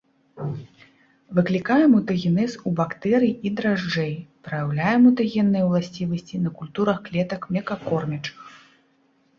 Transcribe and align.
Выклікае 1.39 1.83
мутагенез 1.95 2.51
ў 2.59 2.69
бактэрый 2.79 3.33
і 3.49 3.51
дражджэй, 3.59 4.09
праяўляе 4.49 4.95
мутагенныя 5.05 5.63
ўласцівасці 5.69 6.35
на 6.49 6.57
культурах 6.63 6.97
клетак 7.11 7.41
млекакормячых. 7.53 8.37